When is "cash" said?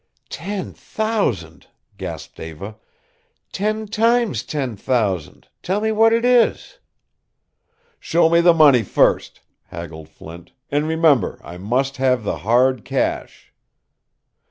12.83-13.53